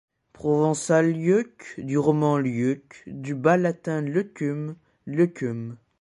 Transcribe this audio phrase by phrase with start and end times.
[0.33, 5.77] Provençal Lieuc, du roman Lhieuc, du bas latin Leucum, Lheucum.